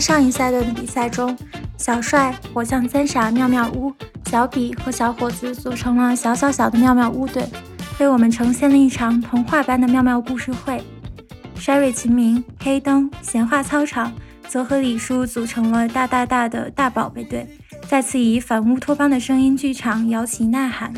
[0.00, 1.36] 上一赛段的比赛中，
[1.76, 3.92] 小帅、火象三傻、妙妙屋、
[4.30, 7.46] 小比和小伙子组成了小小小的妙妙屋队，
[7.98, 10.82] 为我们呈现了一场童话般的妙妙故事会。
[11.58, 14.10] Sherry 秦明、黑灯、闲话操场
[14.48, 17.46] 则和李叔组成了大大大的大宝贝队，
[17.86, 20.90] 再次以反乌托邦的声音剧场摇旗呐喊。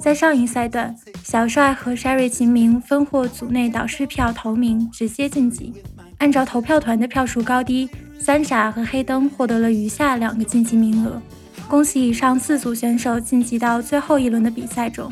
[0.00, 5.72] 在上一赛段，小帅和 Sherry 秦明分获组内导师票头名，直接晋级。
[6.20, 7.88] 按照投票团的票数高低，
[8.18, 11.20] 三傻和黑灯获得了余下两个晋级名额。
[11.66, 15.10] 恭喜以上四组选手晋级到最后一轮的比赛中。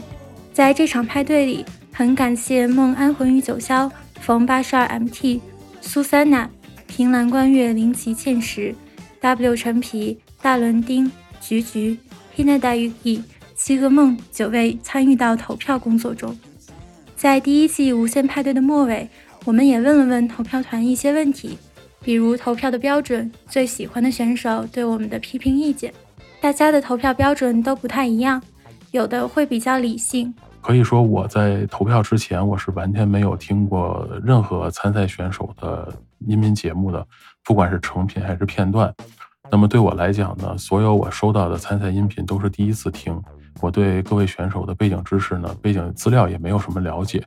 [0.53, 3.91] 在这场派对里，很感谢梦安魂与九霄、
[4.21, 5.41] 冯八十二 MT、
[5.81, 6.49] 苏三娜、
[6.87, 8.75] 平蓝观月、林奇倩石、
[9.21, 11.97] W 陈皮、大伦丁、菊菊、
[12.37, 13.23] Hinada Yuki、
[13.55, 16.37] 七个梦九位参与到投票工作中。
[17.17, 19.09] 在第一季无限派对的末尾。
[19.45, 21.57] 我们也问了问投票团一些问题，
[22.01, 25.93] 比如投票的标准、最喜欢的选手对我们的批评意见。
[26.41, 28.43] 大家的投票标准都不太一样，
[28.91, 30.33] 有的会比较理性。
[30.61, 35.93] 可以说我在投票之前，我是完全没有听过任何参赛选手的
[36.27, 37.07] 音频节目的，
[37.43, 38.93] 不管是成品还是片段。
[39.51, 43.19] 那么对我来讲呢，所有我收到的参赛音频都是第一次听。
[43.61, 47.25] 我对各位选手的背景知识呢，背景资料也没有什么了解。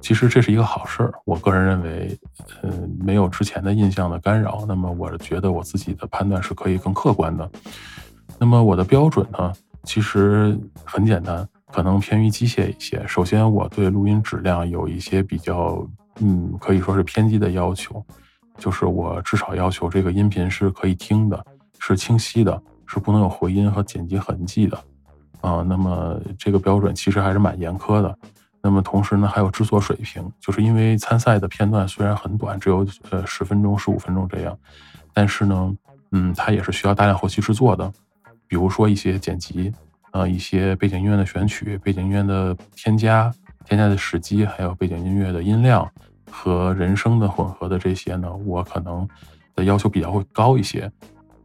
[0.00, 2.18] 其实这是一个好事儿，我个人认为，
[2.62, 7.48] 呃，没有之前的印象的干扰，那么我觉得我自己的判断是可以更客观的。
[8.38, 9.52] 那么我的标准呢，
[9.84, 13.04] 其实很简单，可能偏于机械一些。
[13.06, 15.86] 首先，我对录音质量有一些比较，
[16.20, 18.04] 嗯，可以说是偏激的要求，
[18.56, 21.44] 就是我至少要求这个音频是可以听的，
[21.78, 24.78] 是清晰的，是不能有回音和剪辑痕迹的。
[25.42, 28.18] 啊，那么这个标准其实还是蛮严苛的。
[28.62, 34.56] 那么同时呢，还有制作水平，就是因为参赛的片段虽然很短，只有呃十分钟、十五分钟这样，
[35.12, 35.76] 但是呢，
[36.12, 37.92] 嗯，它也是需要大量后期制作的，
[38.46, 39.72] 比如说一些剪辑，
[40.12, 43.34] 呃，一些背景音乐的选取、背景音乐的添加、
[43.64, 45.90] 添加的时机，还有背景音乐的音量
[46.30, 49.08] 和人声的混合的这些呢，我可能
[49.56, 50.88] 的要求比较会高一些。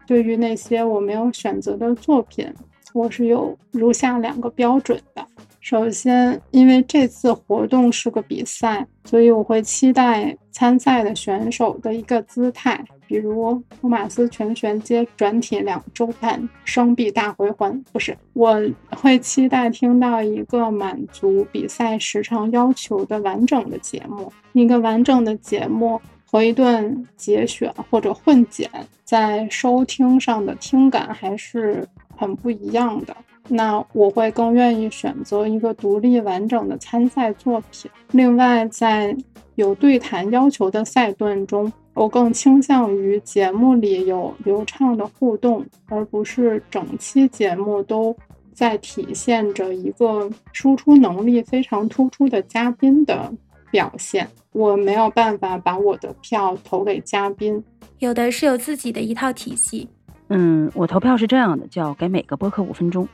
[0.05, 2.53] 对于那些我没有选择的作品，
[2.97, 5.23] 我是有如下两个标准的。
[5.59, 18.59] 首先，因为这次活动是个比赛，所以我会期待参赛的选手的一个姿态，比如托马斯全旋接转体两周半双臂大回环，不是，我
[18.91, 28.69] 会期待听到一个满足比赛时长要求的完整的节目，一个完整的节目和一段节选或者混剪，
[29.03, 31.85] 在收听上的听感还是
[32.17, 33.15] 很不一样的。
[33.47, 37.89] 那我会更愿意选择一个独立完整的参赛作品。
[38.11, 39.15] 另外，在
[39.55, 48.13] 有对谈要求的赛段中，我更倾向于节目里有流畅的互动，而不是整期节目都
[48.53, 53.33] 在体现着一个输出能力非常突出的嘉宾的
[53.71, 54.27] 表现。
[54.51, 57.63] 我没有办法把我的票投给嘉宾，
[57.99, 59.87] 有的是有自己的一套体系。
[60.29, 63.07] 嗯，我投票是这样的，叫给每个播客五分钟。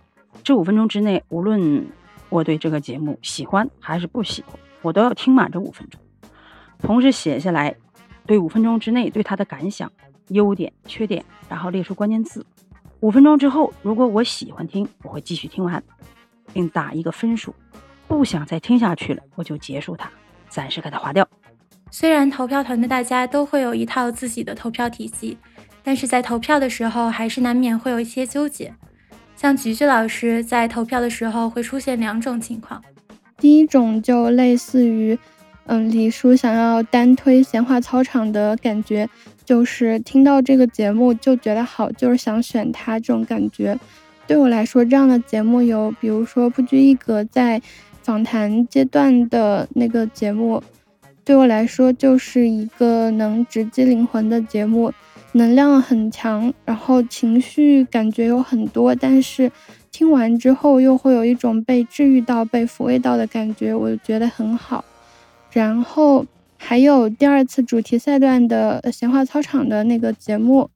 [0.43, 1.87] 这五分钟之内，无论
[2.29, 6.01] 我对这个节目喜欢还是不喜欢，我都要听满这五分钟，
[6.79, 7.75] 同时写下来
[8.25, 9.91] 对五分钟之内对他的感想、
[10.29, 12.43] 优点、缺点，然后列出关键字。
[13.01, 15.83] 五分钟之后，如果我喜欢听，我会继续听完，
[16.51, 17.51] 并打一个分数；
[18.07, 20.09] 不想再听下去了，我就结束它，
[20.49, 21.27] 暂时给它划掉。
[21.91, 25.37] 虽然投票团的大家都会有一套自己的投票体系，
[25.83, 28.73] 但是在投票的时候，还是难免会有一些纠结。
[29.35, 32.81] 像菊菊老师在投票的时候会出现两种情况，
[33.37, 35.17] 第一种就类似于，
[35.65, 39.09] 嗯，李叔想要单推闲话操场的感觉，
[39.43, 43.77] 就是听到这个节目就觉得好，就是想选他这种感觉。
[44.25, 47.61] 对我来说，这样的节目有，比如说不拘一格在
[48.01, 50.63] 访谈阶段的那个节目，
[51.25, 54.93] 对我来说就是一个能直击灵魂的节目。
[55.35, 59.51] 能量很强，然后情绪感觉有很多，但是
[59.91, 64.85] 听完之后又会有一种被治愈到、被抚慰到的感觉，我觉得很好。
[65.51, 66.25] 然后
[66.57, 70.69] 还有第二次主题赛段的闲话操场的那个节目，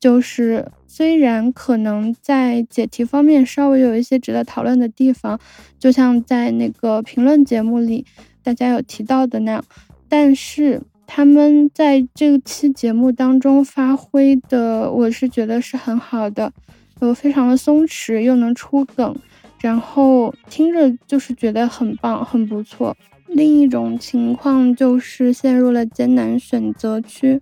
[0.00, 5.38] 就是虽然可能在解题方面稍微有一些值得讨论的地方，
[5.78, 8.04] 就像在那个评论节目里
[8.42, 9.64] 大家有提到的那样，
[10.08, 10.82] 但是。
[11.12, 16.52] 他们在这期节目当中发挥的，我是觉得是很好的，
[17.00, 19.16] 有非常的松弛，又能出梗，
[19.60, 22.96] 然后听着就是觉得很棒，很不错。
[23.26, 27.40] 另一种情况就是陷入了艰难选择区，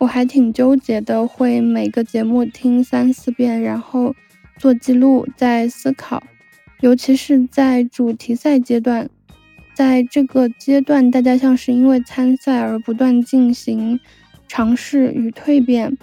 [0.00, 4.16] 我还挺纠结的，会每个节目听三四遍，然后
[4.58, 6.20] 做记录，再思考。
[6.80, 9.08] 尤其是在主题赛阶段，
[9.76, 14.00] 在这个阶段，大家像是因为参赛而不断进行
[14.48, 15.98] 尝试与蜕变，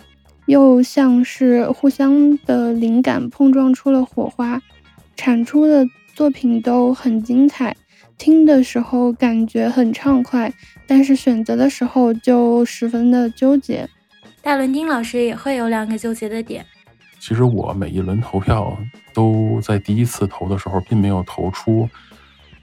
[0.45, 4.61] 又像是互相的灵感碰撞出了火花，
[5.15, 7.75] 产出的作品都很精彩。
[8.19, 10.53] 听的时候感觉很畅快，
[10.85, 13.89] 但是选择的时候就十分的纠结。
[14.43, 16.63] 大伦丁老师也会有两个纠结的点。
[17.19, 18.77] 其实我每一轮投票
[19.15, 21.89] 都在第一次投的时候，并没有投出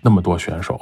[0.00, 0.80] 那么多选手。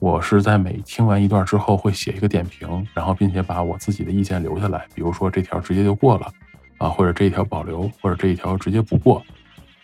[0.00, 4.86] 我是在每听完一段之后，会写一个点评，然后并且把我自己的意见留下来。
[4.94, 6.32] 比如说这条直接就过了
[6.78, 9.24] 啊，或者这一条保留，或者这一条直接不过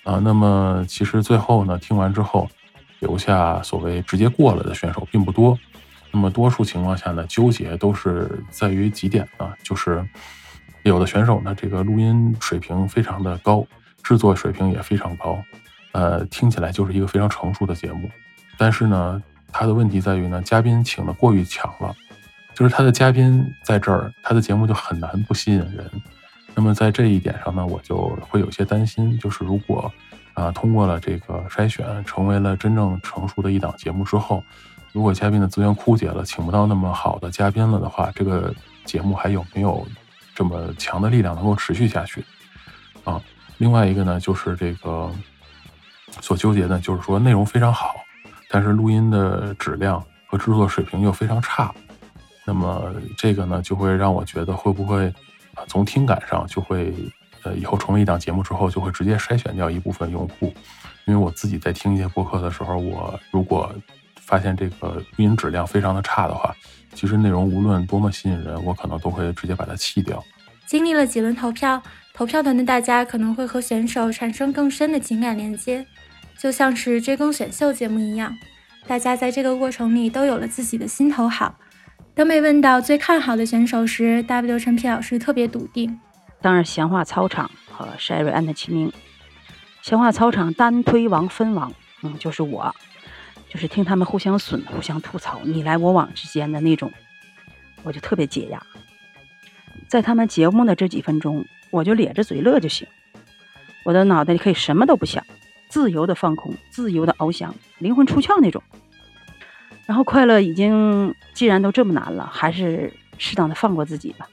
[0.05, 0.19] 啊。
[0.22, 2.49] 那么其实最后呢，听完之后。
[3.00, 5.58] 留下所谓直接过了的选手并不多，
[6.11, 9.52] 那么多数情况下呢，纠结都是在于几点呢？
[9.62, 10.02] 就是
[10.84, 13.62] 有的选手呢，这个录音水平非常的高，
[14.02, 15.38] 制作水平也非常高，
[15.93, 18.08] 呃，听起来就是一个非常成熟的节目。
[18.56, 19.22] 但是呢，
[19.55, 21.95] 他的问题在于呢，嘉宾请的过于强了，
[22.55, 25.89] 就是他的嘉宾在这儿，他的节目就很难不吸引人。
[26.55, 29.91] 那么在这一点上呢，我就会有些担心，就是如果。
[30.35, 34.43] 啊，通过了这个筛选，成为了真正成熟的一档节目之后，
[34.91, 38.53] 如果嘉宾的资源枯竭了，请不到那么好的嘉宾了的话，这个
[38.85, 39.87] 节目还有没有
[40.35, 42.25] 这么强的力量能够持续下去？
[43.05, 43.23] 啊，
[43.59, 45.09] 另外一个呢，就是这个
[46.21, 47.95] 所纠结的，就是说内容非常好，
[48.55, 51.75] 但是录音的质量和制作水平又非常差，
[52.47, 55.12] 那么这个呢，就会让我觉得会不会，
[55.67, 56.95] 从听感上就会。
[57.43, 60.51] 呃，以后成为一档节目之后，就会直接筛选掉一部分用户，
[61.05, 63.71] 因为我自己在听一些播客的时候，我如果
[64.19, 66.56] 发现这个录音质量非常的差的话，
[66.95, 70.25] 其实内容无论多么吸引人，我可能都会直接把它弃掉。
[70.67, 71.83] 经历了几轮投票，
[72.15, 75.87] 投票团的大家可能会和选手产生更深的情感连接，
[76.38, 78.36] 就像是追更选秀节目一样，
[78.86, 81.58] 大家在这个过程里都有了自己的心头好。
[82.14, 85.98] 当被问到最看好的选手时，W 陈皮老师特别笃定。
[86.40, 88.92] 当然，闲话操场和 Sherry and 齐名。
[89.82, 91.72] 闲话操场单推王分王，
[92.02, 92.75] 嗯，就是我，
[93.48, 96.92] 就是听他们互相损、互相吐槽，你来我往之间的那种，
[97.82, 98.62] 我就特别解压。
[99.88, 102.86] 在他们节目的这几分钟，我就咧着嘴乐就行，
[103.84, 105.25] 我的脑袋里可以什么都不想，
[105.75, 108.62] 自由的放空，自由的翱翔，灵魂出窍那种。
[109.87, 114.29] 然后快乐已经，既然都这么难了，还是适当的放过自己吧。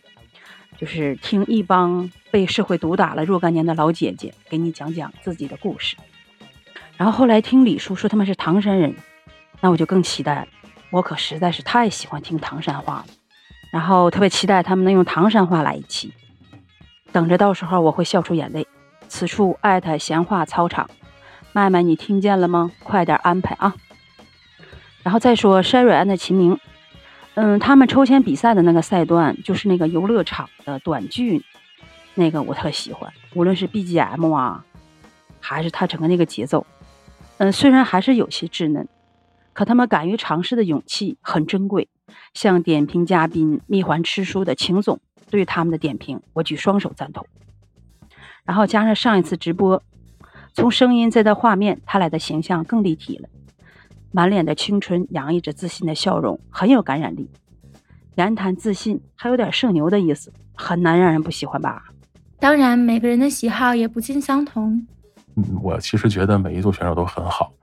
[0.78, 5.96] 就是听一帮被社会毒打了若干年的老姐姐给你讲讲自己的故事，
[6.96, 8.94] 然后后来听李叔说他们是唐山人，
[9.62, 10.48] 那我就更期待了。
[10.92, 13.06] 我可实在是太喜欢听唐山话了，
[13.72, 16.14] 然后特别期待他们能用唐山话来一期，
[17.12, 18.68] 等着到时候我会笑出眼泪。
[19.08, 20.88] 此处艾特闲话操场，
[21.53, 22.71] 麦麦你听见了吗？
[22.81, 23.75] 快点安排啊！
[25.03, 26.57] 然后再说 Sherry and 齐名。
[27.33, 31.44] 嗯，他们抽签比赛的那个赛段，就是那个游乐场的短剧，
[32.15, 33.12] 那个我特喜欢。
[33.33, 34.63] 无论是 BGM 啊，
[35.39, 36.65] 还是他整个那个节奏，
[37.38, 38.88] 嗯，虽然还是有些稚嫩，
[39.53, 41.89] 可他们敢于尝试的勇气很珍贵。
[42.34, 47.25] 像点评嘉宾蜜环吃书的秦总，对他们的点评，我举双手赞同。
[48.43, 49.81] 然后加上上一次直播，
[50.53, 53.29] 从声音再到画面，他俩的形象更立体了。
[54.12, 57.29] 满脸的青春，洋溢着自信的笑容，很有感染力。
[58.15, 61.84] 言谈自信，还有点社牛的意思，很难让人不喜欢吧？
[62.39, 64.86] 当然，每个人的喜好也不尽相同。
[65.36, 67.53] 嗯，我其实觉得每一组选手都很好，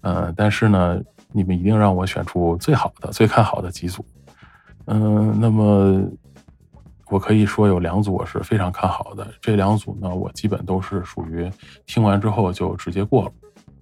[0.00, 1.00] 呃，但是呢，
[1.30, 4.04] 你们一定让我选出最好的、最看好的几组。
[4.86, 6.02] 嗯，那么
[7.08, 11.50] 我可以说有两组我是非常看好的，这两组呢，我基本都是属于
[11.86, 13.32] 听完之后就直接过了。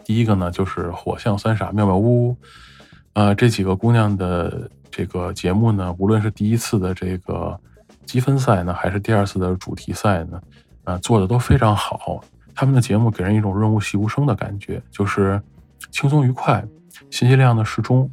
[0.04, 2.36] 第一个呢，就是火象三傻妙妙屋，
[3.12, 7.58] 呃，这几个姑娘的这个节目呢，无论是第一次的这个
[8.04, 10.42] 积分赛呢，还是第二次的主题赛呢，
[10.84, 12.22] 啊，做的都非常好。
[12.54, 15.40] 他们的节目给人一种润物细无声的感觉，就是
[15.90, 16.62] 轻松愉快，
[17.08, 18.10] 信息量呢适中，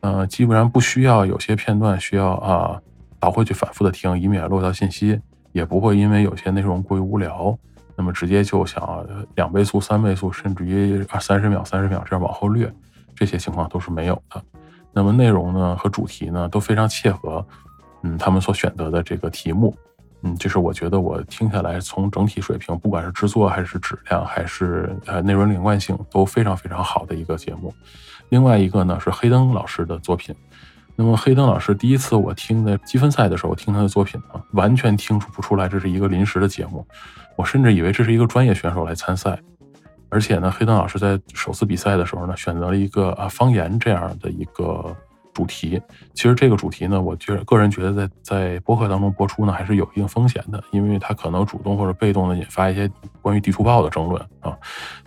[0.00, 2.80] 呃，基本上不需要有些片段需要啊
[3.18, 5.20] 倒回去反复的听，以免漏掉信息，
[5.52, 7.56] 也不会因为有些内容过于无聊。
[7.98, 9.06] 那么直接就想
[9.36, 12.70] 两倍速、三倍速，甚至于二三十秒、三十秒这样往后略，
[13.14, 14.42] 这些情况都是没有的。
[14.92, 17.46] 那么内容呢和主题呢都非常切合，
[18.02, 19.74] 嗯，他们所选择的这个题目，
[20.22, 27.72] 嗯，这是我觉得我听下来从整体水平，不管是制作还是质量，还是呃内容连贯性都非常非常好的一个节目。
[28.28, 30.34] 另外一个呢是黑灯老师的作品，
[30.98, 36.86] 那么黑灯老师第一次我听的积分赛的时候听他的作品呢，完全听出不出来这是一个临时的节目，
[37.36, 39.38] 我甚至以为这是一个专业选手来参赛。
[40.08, 44.96] 而且呢，黑灯老师在首次比赛的时候呢，选择了一个啊方言这样的一个
[45.34, 45.78] 主题。
[46.14, 54.56] 其实这个主题呢，我觉得个人觉得在在播客当中播出呢，还是有一定风险的，因为它可能主动或者被动的引发一些关于地图炮的争论啊。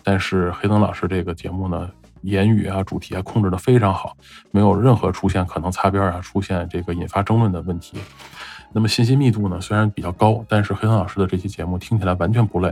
[0.03, 1.89] 但是黑灯老师这个节目呢。
[2.21, 4.15] 言语啊，主题啊，控制的非常好，
[4.51, 7.97] 没有任何出现可能擦边啊，出现这个引发争论的问题。
[8.71, 12.71] 那么信息密度呢，虽然比较高，但是黑灯老师的这期节目听起来完全不累。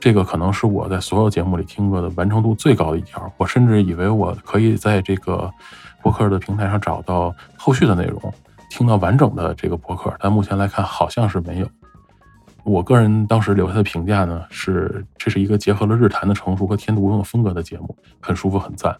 [0.00, 3.30] 这个可能是我在所有节目里听过的完成度最高的一条。
[3.36, 5.52] 我甚至以为我可以在这个
[6.02, 8.32] 播客的平台上找到后续的内容，
[8.70, 11.68] 听到完整的这个播客，但目前来看好像是没有。
[12.66, 18.94] 我个人当时留下的评价呢，是这是一个结合了日坛的成熟和天独用的风格的节目，很舒服，很赞。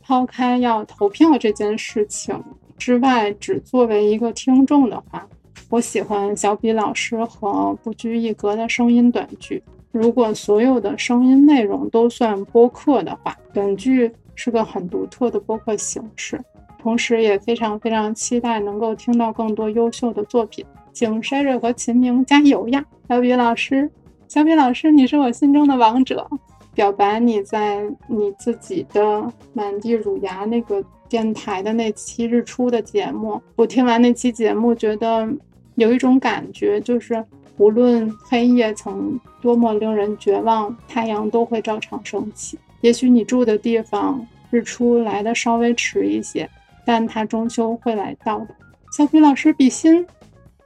[0.00, 2.42] 抛开要投票这件事情
[2.78, 5.26] 之外，只作为一个听众的话，
[5.68, 9.62] 我喜欢小比老师和不拘一格的声音短剧。
[9.90, 16.40] 如果所有的声音内容都算播客的话，短剧是个很独特的播客形式。
[16.78, 20.64] 同时，也非常非常期待能够听到更多优秀的作品。
[20.92, 22.84] 请 Sherry 和秦明加油呀！
[23.08, 23.90] 小比老师，
[24.28, 26.28] 小比老师，你是我心中的王者。
[26.74, 35.28] 表白你在你自己的满地乳牙那个电台的那期日出的节目，我听完那期节目，觉得
[35.74, 37.22] 有一种感觉，就是
[37.58, 42.58] 无论黑夜曾多么令人绝望，太阳都会照常升起。
[42.80, 46.48] 也许你住的地方日出来的稍微迟一些，
[46.86, 48.48] 但它终究会来到的。
[48.96, 50.06] 小比老师，比心。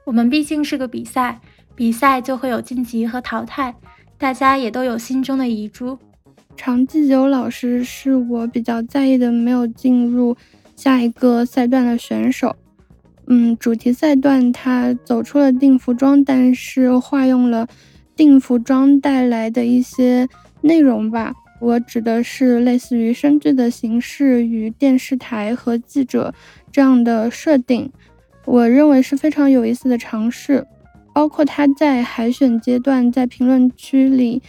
[0.07, 1.37] 我们毕竟是个比赛，
[1.75, 3.75] 比赛就会有晋级和淘汰，
[4.17, 5.99] 大家也都有心中的遗珠。
[6.55, 10.37] 常继久老师是我比较在意的，没有进入
[10.77, 12.55] 下一个赛段的选手。
[13.25, 17.67] 嗯，主题赛段他走出了定服装，但是化用了
[18.15, 20.25] 定服装带来的一些
[20.61, 21.33] 内容吧。
[21.59, 26.33] 我指的是类似于声剧的形式与电视台和记者
[26.71, 27.91] 这样的设定。
[28.47, 30.65] 我认为是非常有意思的尝试，
[31.13, 34.41] 包括他在海选阶段在评论区里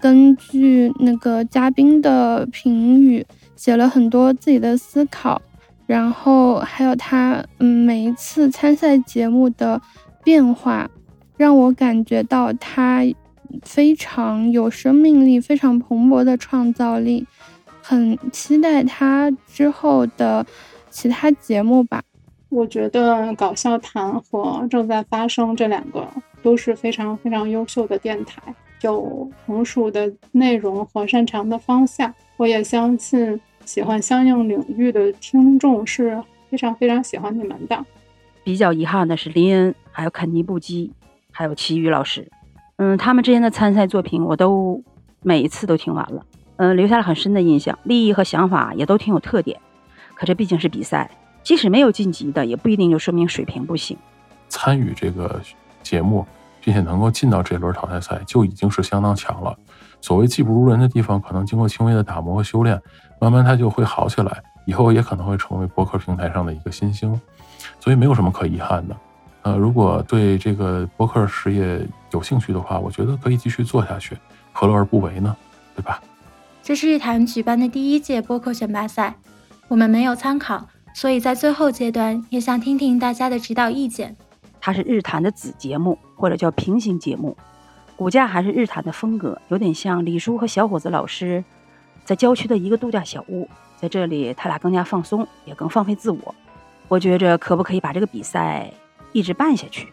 [0.00, 5.40] 根据那个嘉宾的评语写了很多自己的思考，
[5.86, 9.80] 然后还有他嗯每一次参赛节目的
[10.24, 10.90] 变化，
[11.36, 13.02] 让我感觉到他
[13.62, 17.26] 非常有生命力，非常蓬勃的创造力，
[17.82, 20.46] 很期待他之后的
[20.90, 22.02] 其他节目吧。
[22.52, 26.06] 我觉得搞笑谈和正在发生这两个
[26.42, 28.42] 都是非常非常优秀的电台，
[28.82, 32.12] 有成熟的内容和擅长的方向。
[32.36, 37.84] 我也相信喜欢相应领域的听众是非常非常喜欢你们的。
[38.44, 40.92] 比较遗憾的是林恩、还有肯尼布基、
[41.30, 42.30] 还有齐宇老师，
[42.76, 44.82] 嗯，他们之间的参赛作品我都
[45.22, 49.58] 每一次都听完了，嗯，留下了很深的印象，立意和想法也都挺有特点。
[50.14, 51.10] 可这毕竟是比赛。
[51.42, 53.96] 即使没有晋级的，也不一定就说明水平不行。
[54.48, 55.40] 参与这个
[55.82, 56.26] 节目，
[56.60, 59.56] 并且能够进到这轮淘汰赛，就已经是相当强了。
[60.00, 62.80] 所谓技不如人的地方，可能经过轻微的打磨和修炼，
[63.20, 64.42] 慢慢它就会好起来。
[64.64, 67.20] 以后也可能会成为博客平台上的一个新星，
[67.80, 68.96] 所以没有什么可遗憾的。
[69.42, 74.16] 呃，如果对这个博客事业有兴趣的话，我觉得可以继续做下去，
[74.52, 75.36] 何乐而不为呢？
[75.74, 76.00] 对吧？
[76.62, 79.16] 这是日坛举办的第一届播客选拔赛，
[79.66, 80.68] 我们没有参考。
[80.94, 84.16] 所以在最后阶段，也想听听大家的指导意见。
[84.60, 87.36] 它是日坛的子节目，或者叫平行节目，
[87.96, 91.42] 骨架还是日坛的风格，有点像李叔和小伙子老师
[92.04, 96.34] 在郊区的一个度假小屋，在这里他俩更加放松，也更放飞自我。
[96.88, 98.70] 我觉着可不可以把这个比赛
[99.12, 99.88] 一直办下去？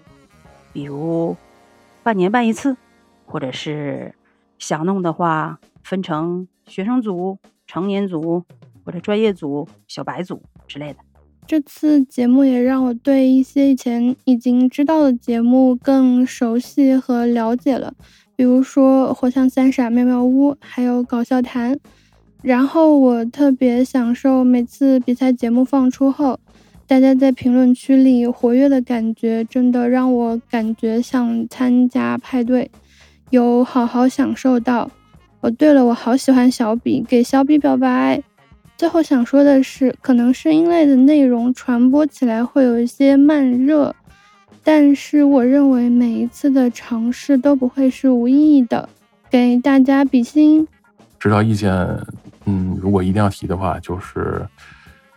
[0.72, 1.36] 比如
[2.03, 2.77] 半年办一次，
[3.25, 4.13] 或者是
[4.60, 8.44] 想弄的话，分成学生组、成年组
[8.86, 10.44] 或者专业组、小白组。
[10.70, 11.00] 之类的，
[11.48, 17.92] 这次节目也让我对一些以前已经知道的节目更熟悉和了解了，
[18.36, 21.74] 比如说《活像三傻妙妙屋》，还有《搞笑谈》。
[22.42, 26.40] 然后我特别享受每次比赛节目放出后，
[26.88, 32.72] 大家在评论区里活跃的感觉，真的让我感觉像参加派对，
[33.32, 34.90] 有好好享受到。
[35.42, 38.22] 哦，对了，我好喜欢小比，给小比表白。
[38.79, 43.93] 最后想说的是，可能声音类的内容传播起来会有一些慢热，
[44.63, 48.88] 但是我认为每一次的尝试都不会是无意义的。
[49.29, 50.65] 给大家比心。
[51.19, 51.74] 指导意见，
[52.45, 54.48] 嗯，如果一定要提的话，就是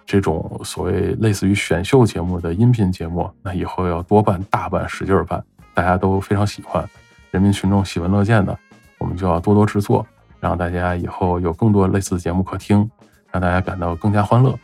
[0.05, 5.41] 这种所谓类似于选秀节目的音频节目，那以后要多办、大办、使劲办，
[5.73, 6.85] 大家都非常喜欢，
[7.31, 8.59] 人民群众喜闻乐见的，
[8.99, 10.05] 我们就要多多制作，
[10.41, 12.91] 让大家以后有更多类似的节目可听，
[13.33, 14.59] 让大家感到更加欢乐。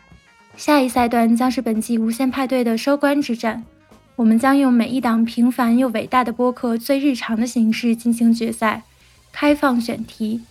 [0.56, 3.64] 下一赛段将是本季无限派对的收官之战，
[4.16, 8.82] 我们将用每一档平凡又伟大的播客最日常的形式进行决赛，
[9.32, 10.42] 开放选题，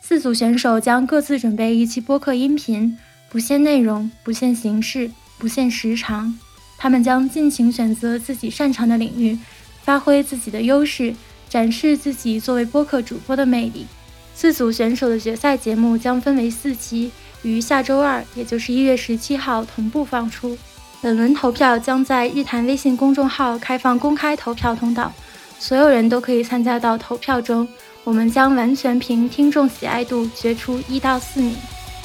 [0.00, 2.96] 四组选手将各自准备一期播客音频。
[3.28, 6.38] 不限内容，不限形式，不限时长，
[6.78, 9.36] 他们将尽情选择自己擅长的领域，
[9.82, 11.12] 发挥自己的优势，
[11.48, 13.84] 展示自己作为播客主播的魅力。
[14.32, 17.10] 四组选手的决赛节目将分为四期，
[17.48, 20.56] 于下周二，也就是一月十七号同步放出。
[21.00, 25.12] 本轮投票将在日坛微信公众号开放公开投票通道，
[25.58, 27.66] 所有人都可以参加到投票中。
[28.04, 31.56] 我们将完全凭听众喜爱度决出一到四名。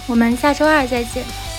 [0.07, 1.50] 我们下周二再见。